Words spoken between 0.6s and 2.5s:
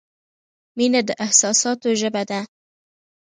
•مینه د احساساتو ژبه ده.